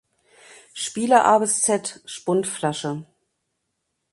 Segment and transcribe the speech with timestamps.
[0.73, 3.05] Spieler A–Z (Spundflasche)